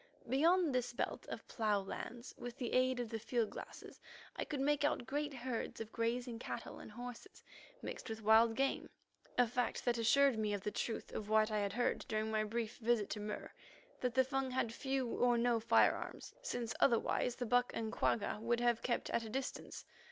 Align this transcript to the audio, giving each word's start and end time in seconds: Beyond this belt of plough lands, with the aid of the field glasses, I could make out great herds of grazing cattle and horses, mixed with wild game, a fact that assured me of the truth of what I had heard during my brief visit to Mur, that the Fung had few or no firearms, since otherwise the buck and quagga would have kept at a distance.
Beyond 0.27 0.73
this 0.73 0.93
belt 0.93 1.27
of 1.29 1.47
plough 1.47 1.81
lands, 1.81 2.33
with 2.35 2.57
the 2.57 2.73
aid 2.73 2.99
of 2.99 3.09
the 3.11 3.19
field 3.19 3.51
glasses, 3.51 4.01
I 4.35 4.45
could 4.45 4.59
make 4.59 4.83
out 4.83 5.05
great 5.05 5.31
herds 5.31 5.79
of 5.79 5.91
grazing 5.91 6.39
cattle 6.39 6.79
and 6.79 6.91
horses, 6.93 7.43
mixed 7.83 8.09
with 8.09 8.23
wild 8.23 8.55
game, 8.55 8.89
a 9.37 9.45
fact 9.45 9.85
that 9.85 9.99
assured 9.99 10.39
me 10.39 10.53
of 10.55 10.61
the 10.61 10.71
truth 10.71 11.11
of 11.11 11.29
what 11.29 11.51
I 11.51 11.59
had 11.59 11.73
heard 11.73 12.03
during 12.07 12.31
my 12.31 12.43
brief 12.43 12.77
visit 12.77 13.11
to 13.11 13.19
Mur, 13.19 13.53
that 13.99 14.15
the 14.15 14.23
Fung 14.23 14.49
had 14.49 14.73
few 14.73 15.07
or 15.07 15.37
no 15.37 15.59
firearms, 15.59 16.33
since 16.41 16.73
otherwise 16.79 17.35
the 17.35 17.45
buck 17.45 17.69
and 17.75 17.91
quagga 17.91 18.39
would 18.41 18.59
have 18.59 18.81
kept 18.81 19.11
at 19.11 19.23
a 19.23 19.29
distance. 19.29 19.85